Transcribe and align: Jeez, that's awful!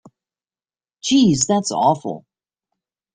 Jeez, 1.03 1.45
that's 1.45 1.71
awful! 1.71 2.25